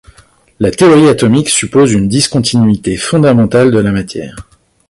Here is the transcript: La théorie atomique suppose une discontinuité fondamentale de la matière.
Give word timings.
La 0.59 0.71
théorie 0.71 1.07
atomique 1.09 1.49
suppose 1.49 1.91
une 1.93 2.07
discontinuité 2.09 2.97
fondamentale 2.97 3.69
de 3.69 3.77
la 3.77 3.91
matière. 3.91 4.35